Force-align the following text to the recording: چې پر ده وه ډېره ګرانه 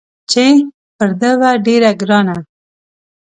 چې 0.31 0.45
پر 0.97 1.09
ده 1.21 1.31
وه 1.39 1.51
ډېره 1.65 1.91
ګرانه 2.01 2.37